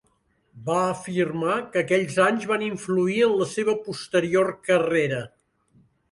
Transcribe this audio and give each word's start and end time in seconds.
Va 0.67 0.77
afirmar 0.83 1.57
que 1.75 1.81
aquells 1.83 2.15
anys 2.27 2.47
van 2.51 2.65
influir 2.67 3.17
en 3.25 3.35
la 3.41 3.47
seva 3.51 3.75
posterior 3.83 4.49
carrera. 4.71 5.21